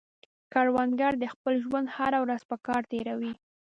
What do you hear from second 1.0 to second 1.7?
د خپل